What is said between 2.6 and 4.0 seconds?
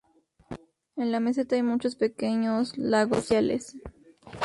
lagos glaciales.